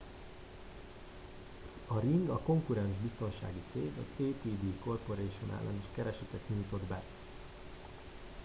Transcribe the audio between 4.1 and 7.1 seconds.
adt corporation ellen is keresetet nyújtott be